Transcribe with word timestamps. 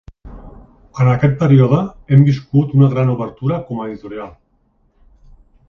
En 1.03 1.09
aquest 1.11 1.35
període, 1.41 1.81
hem 2.17 2.25
viscut 2.29 2.73
una 2.79 2.89
gran 2.95 3.13
obertura 3.17 3.61
com 3.69 3.85
a 3.85 3.87
editorial. 3.91 4.35